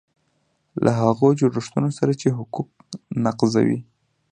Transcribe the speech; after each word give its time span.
له 0.83 0.91
هغو 1.01 1.27
جوړښتونو 1.39 1.89
سره 1.97 2.11
چې 2.21 2.27
حقوق 2.37 2.69
نقضوي. 3.25 3.79